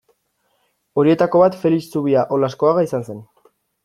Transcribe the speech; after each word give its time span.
Horietako 1.01 1.41
bat 1.43 1.57
Felix 1.65 1.85
Zubia 1.97 2.23
Olaskoaga 2.39 2.87
izan 2.89 3.07
zen. 3.11 3.21